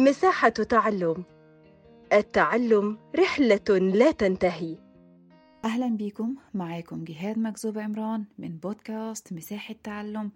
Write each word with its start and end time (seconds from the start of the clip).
مساحة 0.00 0.48
تعلم. 0.48 1.24
التعلم 2.12 2.98
رحلة 3.16 3.78
لا 3.78 4.10
تنتهي. 4.10 4.76
أهلا 5.64 5.88
بيكم. 5.88 6.34
معاكم 6.54 7.04
جهاد 7.04 7.38
مكذوب 7.38 7.78
عمران 7.78 8.24
من 8.38 8.56
بودكاست 8.56 9.32
مساحة 9.32 9.74
تعلم 9.82 10.30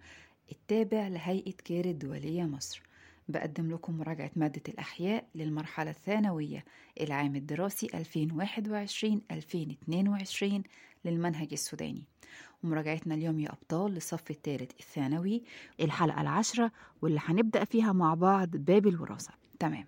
التابع 0.51 1.07
لهيئة 1.07 1.51
كير 1.51 1.85
الدولية 1.85 2.43
مصر. 2.43 2.81
بقدم 3.27 3.71
لكم 3.71 3.97
مراجعة 3.97 4.31
مادة 4.35 4.61
الأحياء 4.67 5.25
للمرحلة 5.35 5.89
الثانوية 5.89 6.65
العام 7.01 7.35
الدراسي 7.35 7.87
2021-2022 7.87 7.93
للمنهج 11.05 11.47
السوداني. 11.51 12.03
ومراجعتنا 12.65 13.15
اليوم 13.15 13.39
يا 13.39 13.49
أبطال 13.51 13.91
للصف 13.91 14.31
الثالث 14.31 14.71
الثانوي 14.79 15.43
الحلقة 15.79 16.21
العاشرة 16.21 16.71
واللي 17.01 17.19
هنبدأ 17.23 17.63
فيها 17.63 17.91
مع 17.91 18.13
بعض 18.13 18.49
باب 18.49 18.87
الوراثة. 18.87 19.33
تمام. 19.59 19.85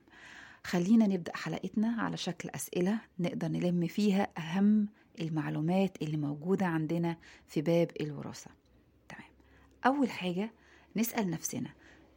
خلينا 0.64 1.07
نبدأ 1.07 1.36
حلقتنا 1.36 2.02
على 2.02 2.18
شكل 2.18 2.50
أسئلة 2.50 3.00
نقدر 3.19 3.47
نلم 3.47 3.88
فيها 3.88 4.28
أهم 4.38 4.88
المعلومات 5.21 6.02
اللي 6.02 6.18
موجودة 6.18 6.66
عندنا 6.66 7.18
في 7.47 7.61
باب 7.61 7.92
الوراثة. 8.02 8.52
تمام. 9.10 9.30
أول 9.86 10.10
حاجة 10.10 10.52
نسأل 10.96 11.30
نفسنا 11.30 11.69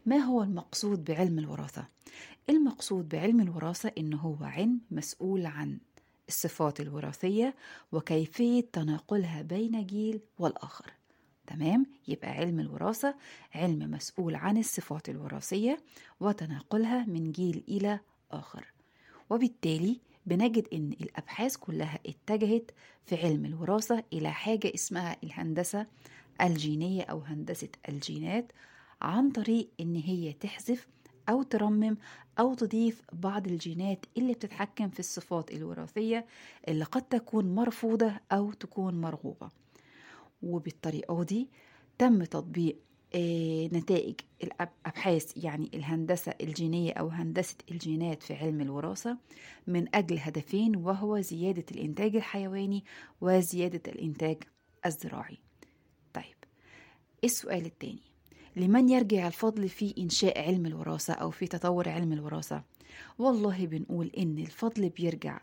ما 0.06 0.16
هو 0.16 0.42
المقصود 0.42 1.04
بعلم 1.04 1.38
الوراثة؟ 1.38 1.88
المقصود 2.50 3.08
بعلم 3.08 3.40
الوراثة 3.40 3.92
إنه 3.98 4.16
هو 4.16 4.44
علم 4.44 4.80
مسؤول 4.90 5.46
عن 5.46 5.78
الصفات 6.30 6.80
الوراثية 6.80 7.54
وكيفية 7.92 8.60
تناقلها 8.72 9.42
بين 9.42 9.86
جيل 9.86 10.20
والآخر. 10.38 10.92
تمام؟ 11.46 11.86
يبقى 12.08 12.30
علم 12.30 12.60
الوراثة 12.60 13.14
علم 13.54 13.90
مسؤول 13.90 14.34
عن 14.34 14.56
الصفات 14.56 15.08
الوراثية 15.08 15.78
وتناقلها 16.20 17.04
من 17.04 17.32
جيل 17.32 17.64
إلى 17.68 18.00
آخر. 18.30 18.72
وبالتالي 19.30 20.00
بنجد 20.26 20.66
إن 20.72 20.92
الأبحاث 21.00 21.56
كلها 21.56 21.98
اتجهت 22.06 22.70
في 23.06 23.16
علم 23.16 23.44
الوراثة 23.44 24.04
إلى 24.12 24.30
حاجة 24.32 24.72
اسمها 24.74 25.16
الهندسة 25.24 25.86
الجينية 26.40 27.02
أو 27.02 27.20
هندسة 27.20 27.68
الجينات 27.88 28.52
عن 29.02 29.30
طريق 29.30 29.68
إن 29.80 29.96
هي 29.96 30.32
تحذف 30.32 30.86
أو 31.30 31.42
ترمم 31.42 31.96
أو 32.38 32.54
تضيف 32.54 33.02
بعض 33.12 33.46
الجينات 33.46 34.06
اللي 34.16 34.32
بتتحكم 34.32 34.88
في 34.88 35.00
الصفات 35.00 35.50
الوراثية 35.52 36.26
اللي 36.68 36.84
قد 36.84 37.02
تكون 37.02 37.54
مرفوضة 37.54 38.12
أو 38.32 38.52
تكون 38.52 39.00
مرغوبة. 39.00 39.48
وبالطريقة 40.42 41.22
دي 41.24 41.48
تم 41.98 42.24
تطبيق 42.24 42.76
نتائج 43.72 44.14
الأبحاث 44.42 45.32
يعني 45.44 45.70
الهندسة 45.74 46.34
الجينية 46.40 46.92
أو 46.92 47.08
هندسة 47.08 47.56
الجينات 47.70 48.22
في 48.22 48.34
علم 48.34 48.60
الوراثة 48.60 49.18
من 49.66 49.96
أجل 49.96 50.18
هدفين 50.18 50.76
وهو 50.76 51.20
زيادة 51.20 51.64
الإنتاج 51.72 52.16
الحيواني 52.16 52.84
وزيادة 53.20 53.92
الإنتاج 53.92 54.36
الزراعي. 54.86 55.38
طيب 56.14 56.36
السؤال 57.24 57.66
الثاني 57.66 58.09
لمن 58.56 58.88
يرجع 58.88 59.26
الفضل 59.26 59.68
في 59.68 59.94
إنشاء 59.98 60.40
علم 60.48 60.66
الوراثة 60.66 61.12
أو 61.14 61.30
في 61.30 61.46
تطور 61.46 61.88
علم 61.88 62.12
الوراثة؟ 62.12 62.62
والله 63.18 63.66
بنقول 63.66 64.10
إن 64.18 64.38
الفضل 64.38 64.88
بيرجع 64.88 65.40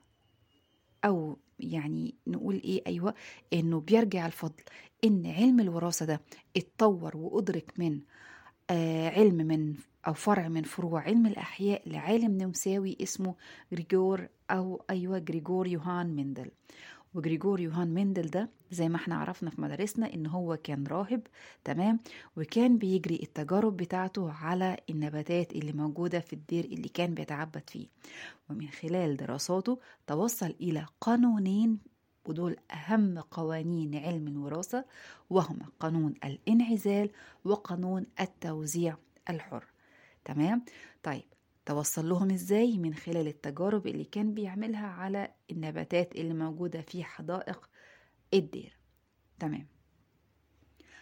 أو 1.05 1.38
يعني 1.59 2.16
نقول 2.28 2.55
إيه؟ 2.55 2.81
أيوة 2.88 3.13
إنه 3.53 3.80
بيرجع 3.80 4.25
الفضل. 4.25 4.63
إن 5.03 5.25
علم 5.25 5.59
الوراثة 5.59 6.05
ده 6.05 6.22
اتطور 6.58 7.17
وأدرك 7.17 7.73
من 7.78 8.00
آه 8.69 9.09
علم 9.09 9.35
من 9.35 9.75
أو 10.08 10.13
فرع 10.13 10.47
من 10.47 10.63
فروع 10.63 11.02
علم 11.02 11.25
الأحياء 11.25 11.89
لعالم 11.89 12.38
نمساوي 12.38 12.97
اسمه 13.02 13.35
غريغور 13.73 14.28
أو 14.52 14.83
أيوة 14.89 15.25
غريغور 15.30 15.67
يوهان 15.67 16.16
مندل. 16.16 16.52
وجريجور 17.18 17.60
يوهان 17.60 17.94
مندل 17.94 18.30
ده 18.30 18.50
زي 18.72 18.90
ما 18.90 18.96
إحنا 18.96 19.16
عرفنا 19.16 19.50
في 19.50 19.62
مدارسنا 19.62 20.14
إن 20.14 20.25
هو 20.25 20.58
كان 20.64 20.88
راهب 20.88 21.22
تمام؟ 21.64 22.00
وكان 22.38 22.78
بيجري 22.78 23.19
التجارب 23.24 23.78
بتاعته 23.78 24.31
على 24.31 24.78
النباتات 24.90 25.52
اللي 25.52 25.72
موجودة 25.74 26.19
في 26.19 26.34
الدير 26.34 26.66
اللي 26.66 26.90
كان 26.90 27.14
بيتعبد 27.14 27.69
فيه. 27.69 27.88
ومن 28.50 28.68
خلال 28.69 29.18
دراساته 29.18 29.80
توصل 30.08 30.56
إلى 30.62 30.86
قانونين 31.02 31.80
ودول 32.25 32.56
أهم 32.72 33.20
قوانين 33.20 33.96
علم 33.96 34.28
الوراثة 34.28 34.86
وهما 35.30 35.66
قانون 35.80 36.14
الإنعزال 36.25 37.09
وقانون 37.46 38.06
التوزيع 38.20 38.97
الحر 39.30 39.64
تمام؟ 40.25 40.66
طيب 41.03 41.24
توصل 41.67 42.09
لهم 42.09 42.31
إزاي 42.31 42.78
من 42.78 42.94
خلال 42.94 43.28
التجارب 43.28 43.88
اللي 43.88 44.03
كان 44.03 44.33
بيعملها 44.33 44.88
على 44.88 45.31
النباتات 45.51 46.16
اللي 46.16 46.33
موجودة 46.33 46.81
في 46.81 47.03
حدائق 47.03 47.69
الدير. 48.33 48.78
تمام. 49.39 49.67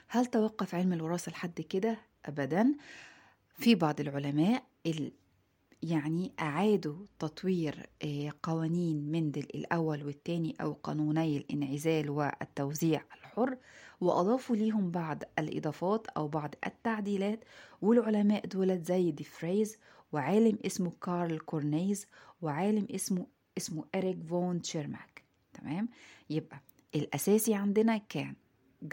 هل 0.08 0.26
توقف 0.26 0.76
علم 0.76 0.94
الوراثة 0.94 1.32
لحد 1.32 1.62
كده؟ 1.62 1.98
أبدا. 2.26 2.76
في 3.58 3.76
بعض 3.76 4.00
العلماء 4.00 4.64
يعني 5.84 6.32
أعادوا 6.40 7.06
تطوير 7.20 7.90
قوانين 8.44 9.12
مندل 9.12 9.44
الأول 9.56 10.04
والثاني 10.04 10.56
أو 10.62 10.74
قانوني 10.74 11.38
الانعزال 11.38 12.10
والتوزيع 12.10 13.04
الحر 13.14 13.58
وأضافوا 14.02 14.56
ليهم 14.56 14.92
بعض 14.92 15.24
الإضافات 15.40 16.08
أو 16.08 16.28
بعض 16.28 16.56
التعديلات 16.68 17.44
والعلماء 17.82 18.46
دولت 18.46 18.86
زي 18.86 19.12
دي 19.12 19.24
فريز 19.24 19.78
وعالم 20.12 20.58
اسمه 20.66 20.92
كارل 21.02 21.40
كورنيز 21.40 22.06
وعالم 22.42 22.88
اسمه 22.96 23.28
اسمه 23.58 23.86
إريك 23.96 24.24
فون 24.24 24.62
تشيرماك. 24.62 25.24
تمام؟ 25.54 25.90
يبقى 26.30 26.62
الأساسي 26.96 27.54
عندنا 27.54 27.98
كان 27.98 28.36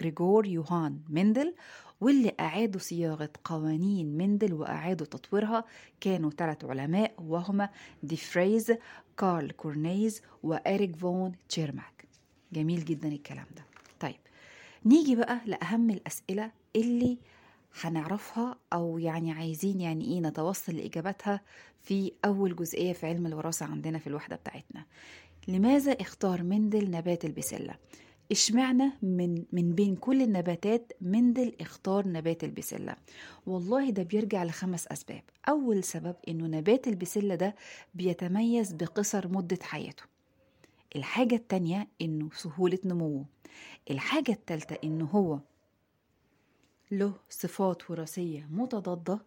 غريغور 0.00 0.46
يوهان 0.46 1.00
مندل 1.08 1.54
واللي 2.00 2.32
أعادوا 2.40 2.80
صياغة 2.80 3.30
قوانين 3.44 4.16
مندل 4.16 4.52
وأعادوا 4.52 5.06
تطويرها 5.06 5.64
كانوا 6.00 6.30
ثلاث 6.30 6.64
علماء 6.64 7.14
وهما 7.18 7.68
دي 8.02 8.16
فريز 8.16 8.72
كارل 9.18 9.50
كورنيز 9.50 10.22
وإريك 10.42 10.96
فون 10.96 11.32
تشيرماك. 11.48 12.04
جميل 12.52 12.84
جدا 12.84 13.08
الكلام 13.08 13.46
ده. 13.56 13.64
طيب 14.00 14.20
نيجي 14.86 15.16
بقى 15.16 15.40
لأهم 15.46 15.90
الأسئلة 15.90 16.50
اللي 16.76 17.18
هنعرفها 17.80 18.56
أو 18.72 18.98
يعني 18.98 19.32
عايزين 19.32 19.80
يعني 19.80 20.04
إيه 20.04 20.20
نتوصل 20.20 20.76
لإجابتها 20.76 21.40
في 21.80 22.12
أول 22.24 22.56
جزئية 22.56 22.92
في 22.92 23.06
علم 23.06 23.26
الوراثة 23.26 23.66
عندنا 23.66 23.98
في 23.98 24.06
الوحدة 24.06 24.36
بتاعتنا. 24.36 24.86
لماذا 25.48 25.92
اختار 25.92 26.42
مندل 26.42 26.90
نبات 26.90 27.24
البسلة؟ 27.24 27.74
اشمعنى 28.30 28.90
من 29.02 29.44
من 29.52 29.72
بين 29.74 29.96
كل 29.96 30.22
النباتات 30.22 30.92
مندل 31.00 31.52
اختار 31.60 32.08
نبات 32.08 32.44
البسلة؟ 32.44 32.96
والله 33.46 33.90
ده 33.90 34.02
بيرجع 34.02 34.44
لخمس 34.44 34.86
أسباب. 34.86 35.22
أول 35.48 35.84
سبب 35.84 36.16
إنه 36.28 36.46
نبات 36.46 36.88
البسلة 36.88 37.34
ده 37.34 37.54
بيتميز 37.94 38.72
بقصر 38.72 39.28
مدة 39.28 39.58
حياته. 39.62 40.02
الحاجة 40.96 41.34
التانية 41.34 41.88
إنه 42.02 42.28
سهولة 42.34 42.78
نموه. 42.84 43.24
الحاجة 43.90 44.32
التالتة 44.32 44.76
إنه 44.84 45.04
هو 45.04 45.38
له 46.92 47.14
صفات 47.30 47.90
وراثية 47.90 48.46
متضادة. 48.50 49.18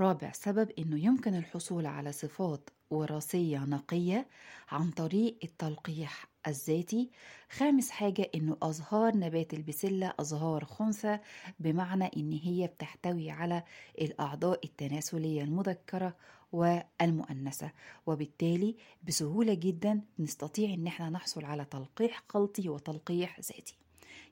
رابع 0.00 0.32
سبب 0.32 0.70
إنه 0.78 1.04
يمكن 1.04 1.34
الحصول 1.34 1.86
على 1.86 2.12
صفات 2.12 2.70
وراثية 2.90 3.58
نقية 3.58 4.26
عن 4.70 4.90
طريق 4.90 5.38
التلقيح 5.44 6.26
الذاتي. 6.46 7.10
خامس 7.50 7.90
حاجة 7.90 8.30
إنه 8.34 8.56
أزهار 8.62 9.16
نبات 9.16 9.54
البسلة 9.54 10.14
أزهار 10.20 10.64
خنثى 10.64 11.18
بمعنى 11.60 12.10
إن 12.16 12.32
هي 12.32 12.66
بتحتوي 12.66 13.30
على 13.30 13.62
الأعضاء 14.00 14.64
التناسلية 14.64 15.42
المذكرة 15.42 16.16
والمؤنثة. 16.52 17.70
وبالتالي 18.06 18.76
بسهولة 19.02 19.54
جدا 19.54 20.00
نستطيع 20.18 20.74
إن 20.74 20.86
إحنا 20.86 21.10
نحصل 21.10 21.44
على 21.44 21.64
تلقيح 21.64 22.22
خلطي 22.28 22.68
وتلقيح 22.68 23.40
ذاتي. 23.40 23.81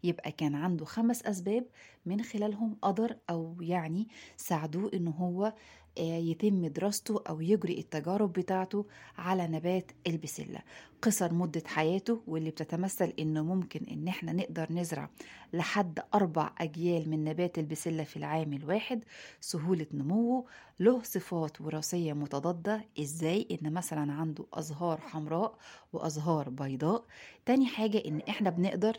يبقى 0.05 0.33
كان 0.33 0.55
عنده 0.55 0.85
خمس 0.85 1.23
أسباب 1.23 1.65
من 2.07 2.23
خلالهم 2.23 2.77
قدر 2.83 3.17
أو 3.31 3.57
يعني 3.61 4.09
ساعدوه 4.37 4.91
إن 4.95 5.09
هو 5.09 5.53
يتم 5.99 6.67
دراسته 6.67 7.23
أو 7.29 7.41
يجري 7.41 7.79
التجارب 7.79 8.33
بتاعته 8.33 8.87
على 9.19 9.47
نبات 9.47 9.93
البسلة. 10.07 10.59
قصر 11.03 11.35
مدة 11.35 11.63
حياته 11.67 12.23
واللي 12.27 12.51
بتتمثل 12.51 13.13
إنه 13.19 13.43
ممكن 13.43 13.85
إن 13.91 14.09
إحنا 14.09 14.33
نقدر 14.33 14.73
نزرع 14.73 15.11
لحد 15.53 16.01
أربع 16.15 16.53
أجيال 16.59 17.11
من 17.11 17.25
نبات 17.25 17.59
البسلة 17.59 18.05
في 18.05 18.17
العام 18.17 18.53
الواحد 18.53 19.05
سهولة 19.41 19.87
نموه 19.93 20.45
له 20.81 21.03
صفات 21.03 21.61
وراثية 21.61 22.13
متضادة. 22.13 22.85
إزاي؟ 23.01 23.47
إن 23.51 23.73
مثلا 23.73 24.13
عنده 24.13 24.47
أزهار 24.53 25.01
حمراء 25.01 25.59
وأزهار 25.93 26.51
بيضاء. 26.51 27.05
تاني 27.47 27.67
حاجة 27.67 28.03
إن 28.07 28.21
إحنا 28.29 28.51
بنقدر 28.51 28.97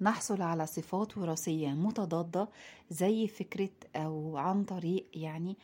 نحصل 0.00 0.42
على 0.42 0.66
صفات 0.66 1.18
وراثية 1.18 1.68
متضادة 1.68 2.48
زي 2.90 3.26
فكرة 3.26 3.70
أو 3.96 4.36
عن 4.36 4.64
طريق 4.64 5.06
يعني 5.14 5.56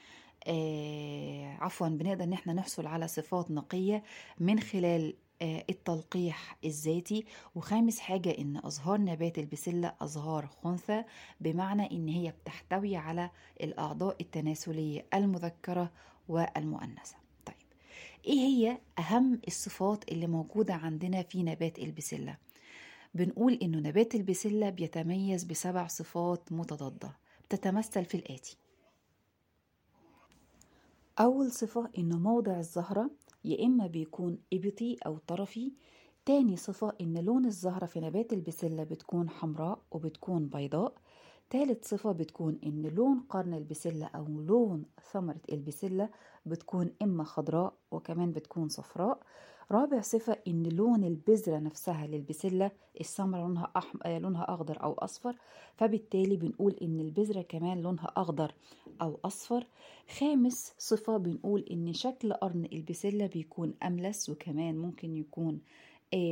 آه 0.47 1.57
عفوا 1.61 1.89
بنقدر 1.89 2.25
إن 2.25 2.33
إحنا 2.33 2.53
نحصل 2.53 2.87
على 2.87 3.09
صفات 3.09 3.51
نقية 3.51 4.03
من 4.41 4.61
خلال 4.61 5.15
آه 5.43 5.65
التلقيح 5.71 6.57
الذاتي. 6.65 7.25
وخامس 7.55 7.99
حاجة 8.01 8.31
إن 8.39 8.61
ازهار 8.65 9.01
نبات 9.01 9.39
البسلة 9.39 9.95
ازهار 10.01 10.47
خنثى 10.47 11.05
بمعنى 11.41 11.91
إن 11.91 12.09
هي 12.09 12.31
بتحتوي 12.31 12.97
على 12.97 13.31
الأعضاء 13.61 14.17
التناسلية 14.21 15.07
المذكرة 15.15 15.91
والمؤنثة. 16.29 17.17
طيب 17.47 17.57
إيه 18.27 18.39
هي 18.39 18.79
أهم 18.99 19.41
الصفات 19.47 20.13
اللي 20.13 20.27
موجودة 20.27 20.75
عندنا 20.75 21.23
في 21.23 21.43
نبات 21.43 21.79
البسلة؟ 21.79 22.37
بنقول 23.15 23.53
إنه 23.53 23.79
نبات 23.79 24.15
البسلة 24.15 24.71
بيتميز 24.71 25.45
بسبع 25.45 25.87
صفات 25.87 26.53
متضادة 26.53 27.17
بتتمثل 27.45 28.05
في 28.05 28.17
الآتي. 28.17 28.57
أول 31.21 31.51
صفة 31.53 31.91
إنه 31.99 32.19
موضع 32.19 32.59
الزهرة 32.59 33.11
يا 33.45 33.67
إما 33.67 33.87
بيكون 33.87 34.39
إبطي 34.53 34.97
أو 35.07 35.19
طرفي 35.27 35.73
تاني 36.27 36.57
صفة 36.57 36.93
إن 37.01 37.19
لون 37.19 37.47
الزهرة 37.47 37.87
في 37.87 38.01
نبات 38.01 38.33
البسلة 38.33 38.85
بتكون 38.85 39.31
حمراء 39.31 39.79
وبتكون 39.91 40.47
بيضاء 40.47 40.95
تالت 41.51 41.85
صفة 41.85 42.13
بتكون 42.13 42.59
إن 42.67 42.83
لون 42.83 43.21
قرن 43.21 43.55
البسلة 43.55 44.07
أو 44.07 44.27
لون 44.27 44.85
ثمرة 45.13 45.41
البسلة 45.53 46.09
بتكون 46.47 46.91
إما 47.03 47.25
خضراء 47.25 47.75
وكمان 47.91 48.33
بتكون 48.33 48.69
صفراء. 48.69 49.21
رابع 49.73 50.01
صفة 50.01 50.37
إن 50.49 50.63
لون 50.63 51.05
البذرة 51.05 51.59
نفسها 51.59 52.07
للبسلة 52.07 52.71
الثمرة 53.01 53.39
لونها 53.39 53.71
أحم... 53.77 53.99
لونها 54.07 54.55
أخضر 54.55 54.83
أو 54.83 54.93
أصفر 54.93 55.37
فبالتالي 55.77 56.37
بنقول 56.37 56.77
إن 56.83 57.01
البذرة 57.01 57.43
كمان 57.43 57.81
لونها 57.83 58.13
أخضر 58.17 58.55
أو 59.03 59.19
أصفر. 59.25 59.67
خامس 60.19 60.75
صفة 60.79 61.17
بنقول 61.17 61.65
إن 61.71 61.93
شكل 61.93 62.33
قرن 62.33 62.69
البسلة 62.73 63.27
بيكون 63.27 63.75
أملس 63.83 64.31
وكمان 64.31 64.79
ممكن 64.79 65.17
يكون 65.17 65.61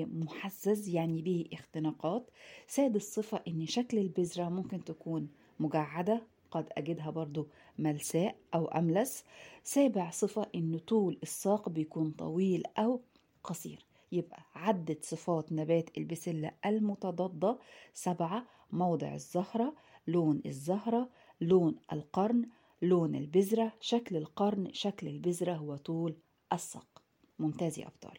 محزز 0.06 0.88
يعني 0.88 1.22
به 1.22 1.44
اختناقات. 1.52 2.30
سادس 2.66 3.14
صفة 3.14 3.40
إن 3.48 3.66
شكل 3.66 3.98
البذرة 3.98 4.48
ممكن 4.48 4.84
تكون 4.84 5.28
مجعدة 5.60 6.22
قد 6.50 6.66
أجدها 6.72 7.10
برضو 7.10 7.46
ملساء 7.78 8.36
أو 8.54 8.66
أملس. 8.66 9.24
سابع 9.64 10.10
صفة 10.10 10.46
إن 10.54 10.78
طول 10.78 11.18
الساق 11.22 11.68
بيكون 11.68 12.10
طويل 12.10 12.62
أو 12.78 13.00
قصير. 13.44 13.86
يبقى 14.12 14.42
عدة 14.54 14.96
صفات 15.02 15.52
نبات 15.52 15.98
البسلة 15.98 16.50
المتضادة. 16.66 17.58
سبعة 17.94 18.46
موضع 18.72 19.14
الزهرة 19.14 19.74
لون 20.06 20.42
الزهرة 20.46 21.08
لون 21.40 21.76
القرن 21.92 22.48
لون 22.82 23.14
البذرة. 23.14 23.72
شكل 23.80 24.16
القرن 24.16 24.72
شكل 24.72 25.08
البذرة 25.08 25.62
وطول 25.62 26.16
الساق. 26.52 27.02
ممتاز 27.38 27.78
يا 27.78 27.86
أبطال. 27.86 28.18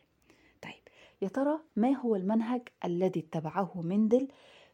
طيب 0.62 0.84
يا 1.22 1.28
ترى 1.28 1.60
ما 1.76 1.92
هو 1.98 2.16
المنهج 2.16 2.62
الذي 2.86 3.20
اتبعه 3.20 3.82
مندل 3.82 4.28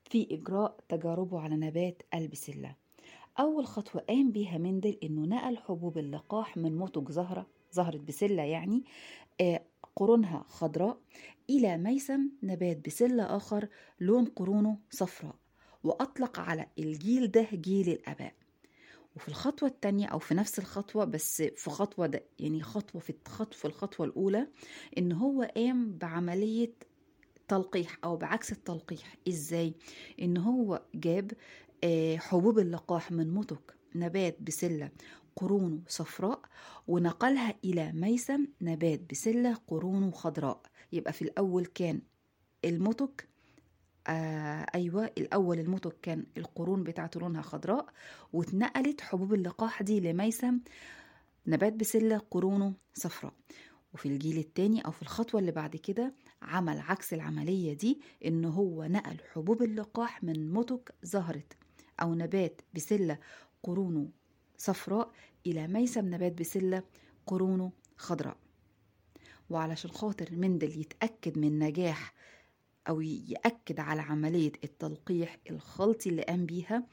في 0.03 0.27
إجراء 0.31 0.77
تجاربه 0.89 1.39
على 1.39 1.55
نبات 1.55 2.01
البسلة؟ 2.13 2.75
أول 3.39 3.65
خطوة 3.65 4.01
قام 4.01 4.31
بيها 4.31 4.57
مندل 4.57 4.97
إنه 5.03 5.21
نقل 5.35 5.57
حبوب 5.57 5.97
اللقاح 5.97 6.57
من 6.57 6.77
منتج 6.77 7.11
زهرة 7.11 7.47
زهرة 7.71 7.97
بسلة 7.97 8.43
يعني 8.43 8.83
آه 9.41 9.61
قرونها 9.99 10.45
خضراء 10.47 10.97
إلى 11.49 11.77
ميسم 11.77 12.29
نبات 12.43 12.85
بسلة 12.85 13.23
آخر 13.37 13.67
لون 13.99 14.25
قرونه 14.25 14.77
صفراء 14.89 15.35
وأطلق 15.83 16.39
على 16.39 16.65
الجيل 16.79 17.31
ده 17.31 17.47
جيل 17.53 17.89
الآباء 17.89 18.33
وفي 19.15 19.27
الخطوة 19.27 19.69
التانية 19.69 20.07
أو 20.07 20.19
في 20.19 20.33
نفس 20.33 20.59
الخطوة 20.59 21.05
بس 21.05 21.41
في 21.41 21.69
خطوة 21.69 22.07
ده 22.07 22.23
يعني 22.39 22.61
خطوة 22.63 23.01
في 23.01 23.13
الخطوة 23.27 23.65
الخطوة 23.71 24.05
الأولى 24.05 24.47
إن 24.97 25.11
هو 25.11 25.51
قام 25.55 25.97
بعملية 25.97 26.73
تلقيح 27.47 27.97
أو 28.03 28.17
بعكس 28.17 28.51
التلقيح 28.51 29.15
إزاي؟ 29.27 29.73
إن 30.21 30.37
هو 30.37 30.81
جاب 30.95 31.31
حبوب 32.17 32.59
اللقاح 32.59 33.11
من 33.11 33.31
متك 33.33 33.75
نبات 33.95 34.41
بسلة 34.41 34.91
قرونه 35.39 35.79
صفراء 35.87 36.39
ونقلها 36.87 37.55
إلى 37.65 37.91
ميسم 37.91 38.47
نبات 38.61 38.99
بسلة 39.11 39.57
قرونه 39.67 40.11
خضراء. 40.11 40.61
يبقى 40.91 41.13
في 41.13 41.21
الأول 41.21 41.65
كان 41.65 42.01
المتك 42.65 43.27
آه 44.07 44.65
أيوة 44.75 45.11
الأول 45.17 45.59
المتك 45.59 45.95
كان 46.01 46.25
القرون 46.37 46.83
بتاعته 46.83 47.19
لونها 47.19 47.41
خضراء 47.41 47.85
واتنقلت 48.33 49.01
حبوب 49.01 49.33
اللقاح 49.33 49.81
دي 49.83 49.99
لميسم 49.99 50.59
نبات 51.47 51.73
بسلة 51.73 52.17
قرونه 52.31 52.73
صفراء. 52.93 53.33
وفي 53.93 54.07
الجيل 54.07 54.37
التاني 54.37 54.81
أو 54.81 54.91
في 54.91 55.01
الخطوة 55.01 55.39
اللي 55.41 55.51
بعد 55.51 55.75
كده 55.75 56.13
عمل 56.41 56.79
عكس 56.79 57.13
العملية 57.13 57.73
دي 57.73 58.01
إن 58.25 58.45
هو 58.45 58.83
نقل 58.85 59.17
حبوب 59.33 59.63
اللقاح 59.63 60.23
من 60.23 60.53
متك 60.53 60.93
زهرة 61.03 61.43
أو 62.01 62.13
نبات 62.15 62.61
بسلة 62.75 63.19
قرونه 63.63 64.09
صفراء 64.59 65.11
إلى 65.47 65.67
ميسم 65.67 66.13
نبات 66.15 66.39
بسلة 66.39 66.83
قرونه 67.27 67.71
خضراء. 67.97 68.37
وعلشان 69.49 69.91
خاطر 69.91 70.27
مندل 70.31 70.79
يتأكد 70.81 71.37
من 71.37 71.59
نجاح 71.59 72.13
أو 72.89 73.01
يأكد 73.01 73.79
على 73.79 74.01
عملية 74.01 74.51
التلقيح 74.63 75.37
الخلطي 75.49 76.09
اللي 76.09 76.21
قام 76.21 76.45
بيها 76.45 76.83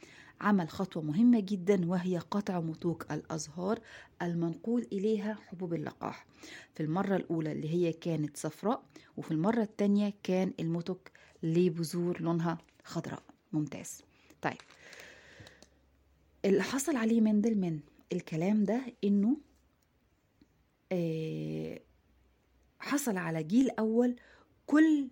عمل 0.41 0.69
خطوة 0.69 1.03
مهمة 1.03 1.41
جدا 1.41 1.89
وهي 1.91 2.19
قطع 2.19 2.61
متوك 2.61 3.13
الأزهار 3.13 3.81
المنقول 4.23 4.87
إليها 4.93 5.39
حبوب 5.47 5.75
اللقاح. 5.75 6.27
في 6.75 6.83
المرة 6.83 7.17
الأولى 7.17 7.53
اللي 7.53 7.69
هي 7.71 7.93
كانت 7.93 8.37
صفراء 8.37 8.83
وفي 9.17 9.31
المرة 9.31 9.63
التانية 9.63 10.13
كان 10.23 10.53
المتك 10.61 11.11
لبذور 11.43 12.21
لونها 12.21 12.59
خضراء. 12.85 13.23
ممتاز. 13.53 14.03
طيب 14.43 14.57
اللي 16.47 16.63
حصل 16.63 16.97
عليه 16.97 17.21
مندل 17.21 17.59
من 17.59 17.81
الكلام 18.13 18.65
ده 18.65 18.81
إنه 19.05 19.37
آه 20.93 21.81
حصل 22.81 23.17
على 23.17 23.43
جيل 23.43 23.71
أول 23.71 24.17
كل 24.67 25.11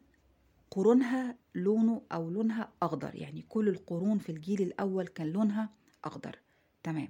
قرونها 0.71 1.39
لونه 1.55 2.03
أو 2.13 2.31
لونها 2.31 2.73
أخضر 2.83 3.15
يعني 3.15 3.43
كل 3.49 3.69
القرون 3.69 4.19
في 4.19 4.33
الجيل 4.33 4.63
الأول 4.63 5.07
كان 5.07 5.27
لونها 5.27 5.71
أخضر. 6.05 6.39
تمام. 6.83 7.09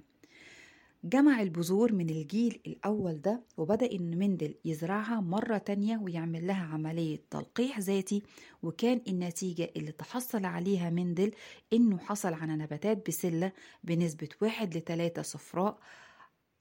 جمع 1.05 1.41
البذور 1.41 1.93
من 1.93 2.09
الجيل 2.09 2.61
الأول 2.67 3.21
ده 3.21 3.43
وبدأ 3.57 3.91
إن 3.91 4.17
مندل 4.17 4.55
يزرعها 4.65 5.21
مرة 5.21 5.57
تانية 5.57 5.97
ويعمل 5.97 6.47
لها 6.47 6.63
عملية 6.63 7.21
تلقيح 7.29 7.79
ذاتي 7.79 8.23
وكان 8.63 9.01
النتيجة 9.07 9.71
اللي 9.75 9.91
تحصل 9.91 10.45
عليها 10.45 10.89
مندل 10.89 11.31
إنه 11.73 11.97
حصل 11.97 12.33
على 12.33 12.55
نباتات 12.55 13.07
بسلة 13.07 13.51
بنسبة 13.83 14.29
واحد 14.41 14.77
لتلاتة 14.77 15.21
صفراء 15.21 15.79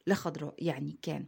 لخضراء 0.07 0.54
يعني 0.59 0.99
كان 1.02 1.26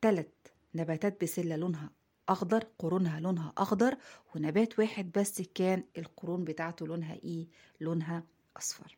تلت 0.00 0.32
نباتات 0.74 1.22
بسلة 1.22 1.56
لونها 1.56 1.90
أخضر 2.28 2.64
قرونها 2.78 3.20
لونها 3.20 3.52
أخضر 3.58 3.96
ونبات 4.34 4.78
واحد 4.78 5.10
بس 5.18 5.42
كان 5.42 5.84
القرون 5.98 6.44
بتاعته 6.44 6.86
لونها 6.86 7.14
إيه؟ 7.14 7.46
لونها 7.80 8.24
أصفر 8.56 8.96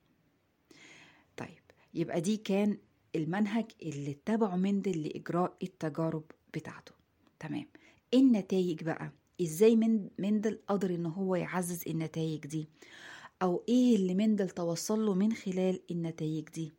طيب 1.36 1.62
يبقى 1.94 2.20
دي 2.20 2.36
كان 2.36 2.78
المنهج 3.16 3.66
اللي 3.82 4.10
اتبعه 4.10 4.56
مندل 4.56 5.02
لإجراء 5.02 5.56
التجارب 5.62 6.24
بتاعته. 6.54 6.92
تمام. 7.38 7.66
النتائج 8.14 8.84
بقى 8.84 9.12
إزاي 9.42 9.76
مندل 10.18 10.58
قدر 10.68 10.94
إن 10.94 11.06
هو 11.06 11.34
يعزز 11.36 11.88
النتائج 11.88 12.46
دي؟ 12.46 12.68
أو 13.42 13.62
إيه 13.68 13.96
اللي 13.96 14.14
مندل 14.14 14.50
توصل 14.50 15.06
له 15.06 15.14
من 15.14 15.32
خلال 15.32 15.80
النتائج 15.90 16.48
دي؟ 16.48 16.72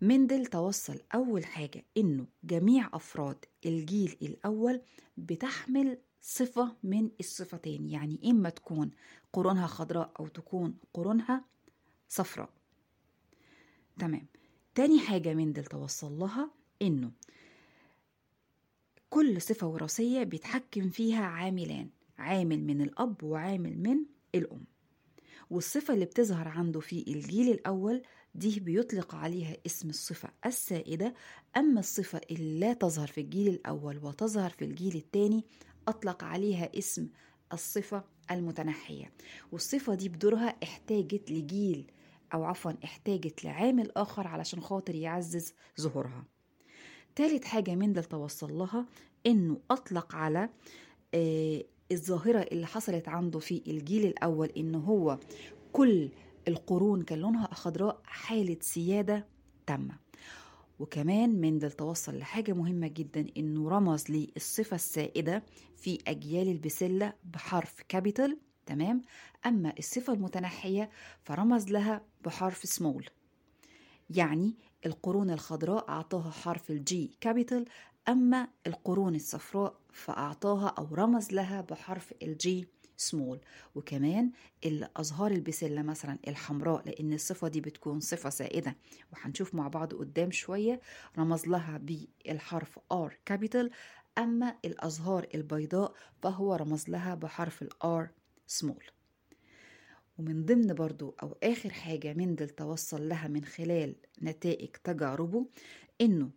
مندل 0.00 0.46
توصل 0.46 1.00
أول 1.14 1.44
حاجة 1.46 1.84
إنه 1.96 2.26
جميع 2.44 2.90
أفراد 2.92 3.44
الجيل 3.66 4.16
الأول 4.22 4.80
بتحمل 5.16 5.98
صفة 6.20 6.76
من 6.82 7.10
الصفتين 7.20 7.88
يعني 7.88 8.20
إما 8.24 8.50
تكون 8.50 8.90
قرونها 9.32 9.66
خضراء 9.66 10.12
أو 10.20 10.26
تكون 10.26 10.74
قرونها 10.94 11.44
صفراء. 12.08 12.50
تمام. 13.98 14.26
تاني 14.76 15.00
حاجة 15.00 15.34
مندل 15.34 15.64
توصل 15.64 16.18
لها 16.18 16.50
إنه 16.82 17.10
كل 19.10 19.42
صفة 19.42 19.66
وراثية 19.66 20.22
بيتحكم 20.22 20.90
فيها 20.90 21.24
عاملان 21.24 21.88
عامل 22.18 22.64
من 22.64 22.82
الأب 22.82 23.22
وعامل 23.22 23.78
من 23.78 23.98
الأم. 24.34 24.64
والصفة 25.50 25.94
اللي 25.94 26.04
بتظهر 26.04 26.48
عنده 26.48 26.80
في 26.80 27.04
الجيل 27.08 27.50
الأول 27.52 28.02
دي 28.34 28.60
بيطلق 28.60 29.14
عليها 29.14 29.56
اسم 29.66 29.88
الصفة 29.88 30.28
السائدة. 30.46 31.14
أما 31.56 31.80
الصفة 31.80 32.20
اللي 32.30 32.60
لا 32.60 32.72
تظهر 32.72 33.06
في 33.06 33.20
الجيل 33.20 33.48
الأول 33.48 33.98
وتظهر 34.04 34.50
في 34.50 34.64
الجيل 34.64 34.96
الثاني 34.96 35.44
أطلق 35.88 36.24
عليها 36.24 36.78
اسم 36.78 37.08
الصفة 37.52 38.04
المتنحية. 38.30 39.12
والصفة 39.52 39.94
دي 39.94 40.08
بدورها 40.08 40.56
احتاجت 40.62 41.30
لجيل 41.30 41.90
أو 42.34 42.44
عفوا 42.44 42.72
احتاجت 42.84 43.44
لعامل 43.44 43.90
آخر 43.96 44.26
علشان 44.26 44.60
خاطر 44.60 44.94
يعزز 44.94 45.54
ظهورها. 45.80 46.24
تالت 47.16 47.44
حاجة 47.44 47.74
مندل 47.74 48.04
توصل 48.04 48.52
لها 48.52 48.86
إنه 49.26 49.60
أطلق 49.70 50.14
على 50.14 50.48
آه 51.14 51.64
الظاهرة 51.92 52.38
اللي 52.38 52.66
حصلت 52.66 53.08
عنده 53.08 53.38
في 53.38 53.62
الجيل 53.66 54.06
الأول 54.06 54.48
إن 54.56 54.74
هو 54.74 55.18
كل 55.72 56.10
القرون 56.48 57.02
كان 57.02 57.18
لونها 57.18 57.54
خضراء 57.54 58.00
حالة 58.04 58.56
سيادة 58.60 59.26
تامة. 59.66 59.98
وكمان 60.78 61.40
مندل 61.40 61.72
توصل 61.72 62.18
لحاجة 62.18 62.52
مهمة 62.52 62.88
جدا 62.88 63.26
إنه 63.36 63.68
رمز 63.68 64.04
للصفة 64.10 64.74
السائدة 64.74 65.42
في 65.76 65.98
أجيال 66.06 66.48
البسلة 66.48 67.12
بحرف 67.24 67.82
capital 67.88 68.38
تمام؟ 68.66 69.02
أما 69.46 69.72
الصفة 69.78 70.12
المتنحية 70.12 70.90
فرمز 71.24 71.68
لها 71.70 72.00
بحرف 72.24 72.58
سمول 72.58 73.06
يعني 74.10 74.54
القرون 74.86 75.30
الخضراء 75.30 75.88
أعطاها 75.88 76.30
حرف 76.30 76.70
ال 76.70 77.16
G 77.20 77.25
capital 77.25 77.64
أما 78.08 78.48
القرون 78.66 79.14
الصفراء 79.14 79.74
فأعطاها 79.92 80.68
أو 80.68 80.94
رمز 80.94 81.32
لها 81.32 81.60
بحرف 81.60 82.14
ال 82.22 82.45
G 82.45 82.68
small 82.96 83.40
وكمان 83.74 84.30
الأزهار 84.64 85.30
البسلة 85.30 85.82
مثلا 85.82 86.18
الحمراء 86.28 86.82
لأن 86.86 87.12
الصفة 87.12 87.48
دي 87.48 87.60
بتكون 87.60 88.00
صفة 88.00 88.30
سائدة. 88.30 88.76
وهنشوف 89.12 89.54
مع 89.54 89.68
بعض 89.68 89.94
قدام 89.94 90.30
شوية 90.30 90.80
رمز 91.18 91.46
لها 91.46 91.78
بالحرف 91.78 92.78
R 92.78 93.12
capital 93.24 93.70
أما 94.18 94.54
الأزهار 94.64 95.26
البيضاء 95.34 95.94
فهو 96.22 96.54
رمز 96.54 96.88
لها 96.88 97.14
بحرف 97.14 97.64
الR 97.64 98.06
سمول 98.46 98.84
ومن 100.18 100.44
ضمن 100.44 100.74
برضو 100.74 101.14
أو 101.22 101.36
آخر 101.42 101.70
حاجة 101.70 102.14
مندل 102.14 102.48
توصل 102.48 103.08
لها 103.08 103.28
من 103.28 103.44
خلال 103.44 103.94
نتائج 104.22 104.68
تجاربه 104.84 105.46
إنه 106.00 106.30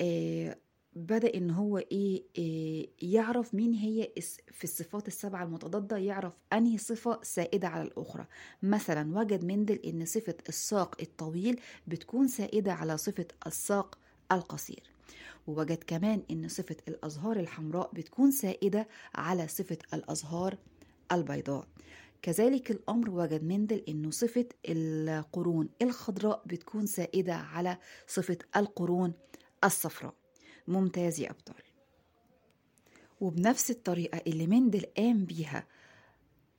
آه 0.00 0.56
بدأ 0.96 1.34
إن 1.34 1.50
هو 1.50 1.78
إيه, 1.78 2.22
إيه 2.38 2.90
يعرف 3.02 3.54
مين 3.54 3.72
هي 3.74 4.12
في 4.52 4.64
الصفات 4.64 5.08
السبعة 5.08 5.44
المتضادة 5.44 5.96
يعرف 5.96 6.36
أنهي 6.52 6.78
صفة 6.78 7.20
سائدة 7.22 7.68
على 7.68 7.82
الأخرى. 7.82 8.26
مثلا 8.62 9.18
وجد 9.18 9.44
مندل 9.44 9.74
إن 9.76 10.04
صفة 10.04 10.34
الساق 10.48 11.00
الطويل 11.00 11.60
بتكون 11.86 12.28
سائدة 12.28 12.72
على 12.72 12.96
صفة 12.96 13.26
الساق 13.46 13.98
القصير. 14.32 14.82
ووجد 15.46 15.84
كمان 15.86 16.22
إن 16.30 16.48
صفة 16.48 16.76
الأزهار 16.88 17.40
الحمراء 17.40 17.90
بتكون 17.94 18.30
سائدة 18.30 18.88
على 19.14 19.48
صفة 19.48 19.78
الأزهار 19.94 20.58
البيضاء. 21.12 21.66
كذلك 22.22 22.70
الأمر 22.70 23.10
وجد 23.10 23.44
مندل 23.44 23.84
إنه 23.88 24.10
صفة 24.10 24.46
القرون 24.68 25.68
الخضراء 25.82 26.42
بتكون 26.46 26.86
سائدة 26.86 27.34
على 27.34 27.78
صفة 28.06 28.38
القرون 28.56 29.12
الصفراء. 29.64 30.14
ممتاز 30.68 31.20
يا 31.20 31.30
أبطال. 31.30 31.62
وبنفس 33.20 33.70
الطريقة 33.70 34.22
اللي 34.26 34.46
مندل 34.46 34.86
قام 34.96 35.24
بيها 35.24 35.66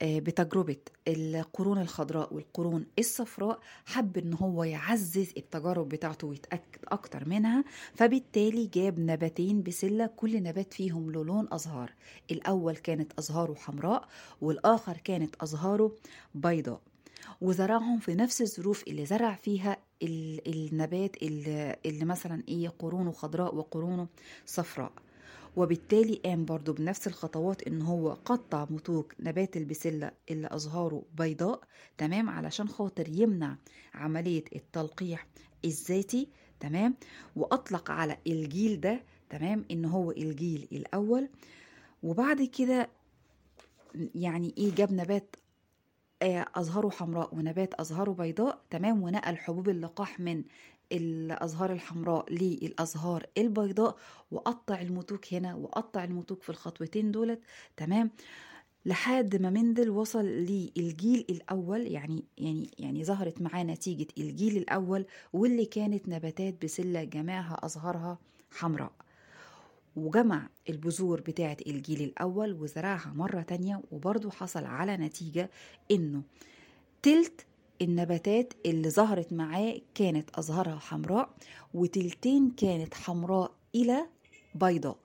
بتجربة 0.04 0.76
القرون 1.08 1.78
الخضراء 1.78 2.34
والقرون 2.34 2.86
الصفراء 2.98 3.58
حب 3.86 4.18
إن 4.18 4.34
هو 4.34 4.64
يعزز 4.64 5.32
التجارب 5.36 5.88
بتاعته 5.88 6.26
ويتأكد 6.26 6.80
أكتر 6.88 7.28
منها 7.28 7.64
فبالتالي 7.94 8.66
جاب 8.66 9.00
نباتين 9.00 9.62
بسلة 9.62 10.06
كل 10.06 10.42
نبات 10.42 10.74
فيهم 10.74 11.10
له 11.10 11.24
لون 11.24 11.48
أزهار. 11.52 11.92
الأول 12.30 12.76
كانت 12.76 13.12
أزهاره 13.18 13.54
حمراء 13.54 14.08
والآخر 14.40 14.96
كانت 14.96 15.34
أزهاره 15.42 15.96
بيضاء. 16.34 16.80
وزرعهم 17.40 17.98
في 17.98 18.14
نفس 18.14 18.42
الظروف 18.42 18.84
اللي 18.88 19.06
زرع 19.06 19.34
فيها 19.34 19.76
النبات 20.02 21.22
اللي, 21.22 21.76
اللي 21.86 22.04
مثلا 22.04 22.42
إيه 22.48 22.68
قرونه 22.68 23.12
خضراء 23.12 23.54
وقرونه 23.54 24.06
صفراء. 24.46 24.92
وبالتالي 25.56 26.20
قام 26.24 26.44
برضو 26.44 26.72
بنفس 26.72 27.06
الخطوات 27.06 27.62
إن 27.62 27.82
هو 27.82 28.12
قطع 28.24 28.66
متوج 28.70 29.04
نبات 29.20 29.56
البسلة 29.56 30.10
اللي 30.30 30.48
ازهاره 30.50 31.02
بيضاء 31.18 31.60
تمام؟ 31.98 32.30
علشان 32.30 32.68
خاطر 32.68 33.08
يمنع 33.08 33.56
عملية 33.94 34.44
التلقيح 34.56 35.26
الذاتي 35.64 36.28
تمام؟ 36.60 36.94
وأطلق 37.36 37.90
على 37.90 38.18
الجيل 38.26 38.80
ده 38.80 39.02
تمام؟ 39.30 39.64
إن 39.70 39.84
هو 39.84 40.10
الجيل 40.10 40.68
الأول. 40.72 41.28
وبعد 42.02 42.42
كده 42.42 42.88
يعني 44.14 44.54
إيه 44.58 44.74
جاب 44.74 44.92
نبات 44.92 45.36
أزهاره 46.22 46.90
حمراء 46.90 47.34
ونبات 47.34 47.74
أزهاره 47.74 48.10
بيضاء 48.10 48.58
تمام؟ 48.70 49.02
ونقل 49.02 49.36
حبوب 49.36 49.68
اللقاح 49.68 50.20
من 50.20 50.44
الأزهار 50.92 51.72
الحمراء 51.72 52.32
للأزهار 52.32 53.26
البيضاء 53.38 53.96
وقطع 54.30 54.80
المتوج 54.80 55.24
هنا 55.32 55.54
وقطع 55.54 56.04
المتوج 56.04 56.38
في 56.42 56.50
الخطوتين 56.50 57.12
دولت. 57.12 57.40
تمام؟ 57.76 58.10
لحد 58.86 59.36
ما 59.36 59.50
مندل 59.50 59.90
وصل 59.90 60.24
للجيل 60.24 61.24
الأول 61.30 61.86
يعني 61.86 62.24
يعني 62.38 62.70
يعني 62.78 63.04
ظهرت 63.04 63.42
معاه 63.42 63.62
نتيجة 63.62 64.06
الجيل 64.18 64.56
الأول 64.56 65.06
واللي 65.32 65.64
كانت 65.64 66.08
نباتات 66.08 66.64
بسلة 66.64 67.04
جميعها 67.04 67.60
أزهارها 67.66 68.18
حمراء. 68.50 68.92
وجمع 69.96 70.48
البذور 70.68 71.20
بتاعة 71.20 71.56
الجيل 71.66 72.02
الأول 72.02 72.52
وزرعها 72.52 73.12
مرة 73.16 73.42
تانية 73.42 73.82
وبرضه 73.90 74.30
حصل 74.30 74.64
على 74.64 74.96
نتيجة 74.96 75.50
إنه 75.90 76.22
تلت 77.02 77.46
النباتات 77.84 78.52
اللي 78.66 78.90
ظهرت 78.90 79.32
معاه 79.32 79.80
كانت 79.94 80.30
أزهارها 80.30 80.78
حمراء 80.78 81.34
وتلتين 81.74 82.50
كانت 82.50 82.94
حمراء 82.94 83.52
إلى 83.74 84.06
بيضاء. 84.54 84.98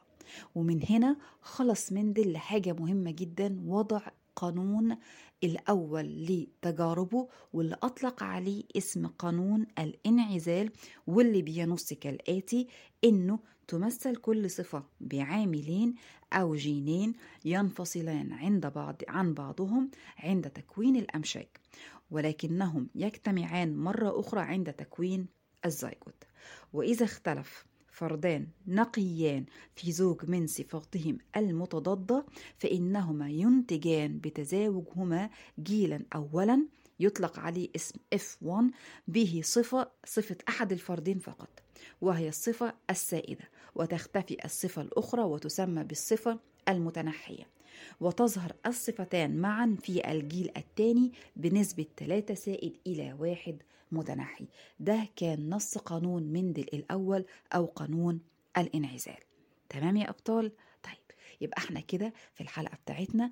ومن 0.55 0.79
هنا 0.89 1.17
خلص 1.41 1.91
مندل 1.91 2.31
لحاجة 2.33 2.73
مهمة 2.73 3.11
جدا 3.11 3.61
وضع 3.65 4.01
قانون 4.35 4.97
الأول 5.43 6.05
لتجاربه 6.25 7.27
واللي 7.53 7.75
أطلق 7.83 8.23
عليه 8.23 8.63
اسم 8.77 9.07
قانون 9.07 9.65
الانعزال 9.79 10.71
واللي 11.07 11.41
بينص 11.41 11.93
كالآتي 11.93 12.67
إنه 13.03 13.39
تمثل 13.67 14.15
كل 14.15 14.49
صفة 14.49 14.83
بعاملين 15.01 15.95
أو 16.33 16.55
جينين 16.55 17.13
ينفصلان 17.45 18.33
عند 18.33 18.67
بعض 18.67 19.01
عن 19.07 19.33
بعضهم 19.33 19.91
عند 20.19 20.49
تكوين 20.49 20.95
الأمشاج 20.95 21.47
ولكنهم 22.11 22.89
يجتمعان 22.95 23.77
مرة 23.77 24.19
أخرى 24.19 24.41
عند 24.41 24.73
تكوين 24.73 25.27
الزيجوت 25.65 26.23
وإذا 26.73 27.05
اختلف 27.05 27.65
فردان 27.87 28.47
نقيان 28.67 29.45
في 29.75 29.91
زوج 29.91 30.29
من 30.29 30.47
صفاتهم 30.47 31.17
المتضادة 31.37 32.25
فإنهما 32.57 33.29
ينتجان 33.29 34.19
بتزاوجهما 34.19 35.29
جيلا 35.59 36.05
أولا. 36.15 36.67
يطلق 36.99 37.39
عليه 37.39 37.69
اسم 37.75 37.99
F1 38.15 38.63
به 39.07 39.41
صفة 39.43 39.91
صفة 40.05 40.37
أحد 40.49 40.71
الفردين 40.71 41.19
فقط 41.19 41.49
وهي 42.01 42.29
الصفة 42.29 42.73
السائدة 42.89 43.49
وتختفي 43.75 44.45
الصفة 44.45 44.81
الأخرى 44.81 45.21
وتسمى 45.21 45.83
بالصفة 45.83 46.39
المتنحية. 46.69 47.58
وتظهر 47.99 48.55
الصفتان 48.65 49.37
معا 49.37 49.77
في 49.83 50.11
الجيل 50.11 50.51
الثاني 50.57 51.11
بنسبة 51.35 51.85
3 51.97 52.33
سائد 52.33 52.73
إلى 52.87 53.13
واحد 53.19 53.57
متنحي 53.91 54.45
ده 54.79 55.07
كان 55.15 55.49
نص 55.49 55.77
قانون 55.77 56.23
مندل 56.23 56.65
الأول 56.73 57.25
أو 57.55 57.65
قانون 57.65 58.19
الانعزال. 58.57 59.17
تمام 59.69 59.97
يا 59.97 60.09
أبطال؟ 60.09 60.51
طيب 60.83 61.17
يبقى 61.41 61.57
إحنا 61.57 61.79
كده 61.79 62.13
في 62.33 62.41
الحلقة 62.41 62.77
بتاعتنا 62.85 63.31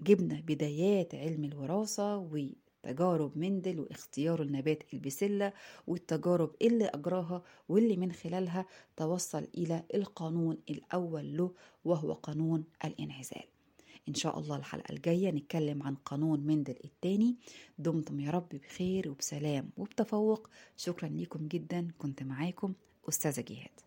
جبنا 0.00 0.40
بدايات 0.46 1.14
علم 1.14 1.44
الوراثة 1.44 2.16
و 2.16 2.38
تجارب 2.82 3.38
مندل 3.38 3.80
واختياره 3.80 4.42
النبات 4.42 4.82
البسلة 4.94 5.52
والتجارب 5.86 6.50
اللي 6.62 6.84
أجراها 6.86 7.42
واللي 7.68 7.96
من 7.96 8.12
خلالها 8.12 8.66
توصل 8.96 9.46
إلى 9.58 9.82
القانون 9.94 10.58
الأول 10.70 11.36
له 11.36 11.52
وهو 11.84 12.12
قانون 12.12 12.64
الانعزال. 12.84 13.44
إن 14.08 14.14
شاء 14.14 14.38
الله 14.38 14.56
الحلقة 14.56 14.92
الجاية 14.92 15.30
نتكلم 15.30 15.82
عن 15.82 15.94
قانون 15.94 16.40
مندل 16.40 16.76
التاني. 16.84 17.36
دمتم 17.78 18.20
يا 18.20 18.30
رب 18.30 18.48
بخير 18.48 19.10
وبسلام 19.10 19.70
وبتفوق. 19.76 20.48
شكرا 20.76 21.08
لكم 21.08 21.48
جدا. 21.48 21.88
كنت 21.98 22.22
معاكم 22.22 22.74
أستاذة 23.08 23.40
جهاد. 23.40 23.83